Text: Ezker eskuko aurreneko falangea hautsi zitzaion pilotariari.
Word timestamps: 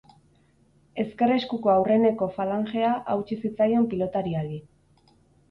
Ezker 1.03 1.33
eskuko 1.35 1.71
aurreneko 1.73 2.29
falangea 2.39 2.95
hautsi 3.15 3.39
zitzaion 3.45 3.87
pilotariari. 3.93 4.61